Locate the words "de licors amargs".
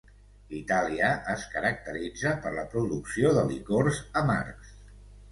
3.35-4.73